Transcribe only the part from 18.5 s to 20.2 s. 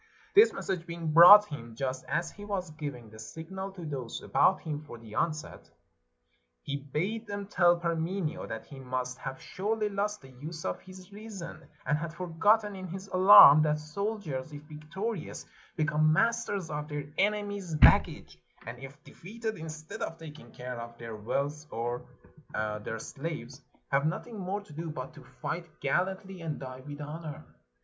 and if defeated, instead of